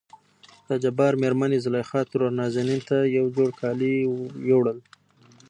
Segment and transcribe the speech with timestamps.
[0.69, 3.95] دجبار مېرمنې زليخا ترور نازنين ته نه يو جوړ کالي
[4.53, 4.79] وړل.